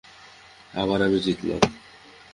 [0.73, 1.61] আবার আমি জিতলাম।